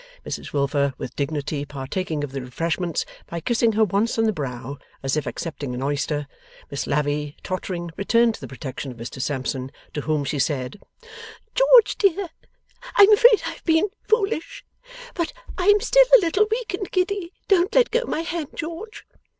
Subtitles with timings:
[0.25, 4.79] Mrs Wilfer with dignity partaking of the refreshments, by kissing her once on the brow
[5.03, 6.27] (as if accepting an oyster),
[6.71, 10.81] Miss Lavvy, tottering, returned to the protection of Mr Sampson; to whom she said,
[11.53, 12.29] 'George dear,
[12.97, 14.65] I am afraid I have been foolish;
[15.13, 19.05] but I am still a little weak and giddy; don't let go my hand, George!